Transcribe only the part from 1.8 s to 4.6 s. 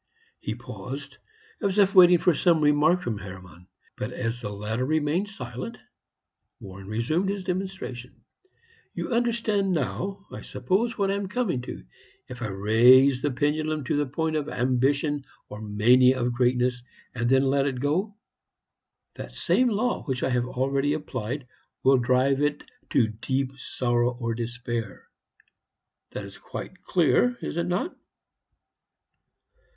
waiting for some remark from Hermann; but as the